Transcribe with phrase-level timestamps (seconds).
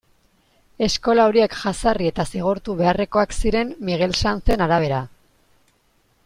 [0.85, 5.05] Eskola horiek jazarri eta zigortu beharrekoak ziren Miguel Sanzen arabera.